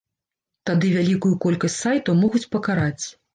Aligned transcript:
Тады 0.69 0.87
вялікую 0.95 1.31
колькасць 1.45 1.77
сайтаў 1.83 2.19
могуць 2.23 2.43
пакараць. 2.57 3.05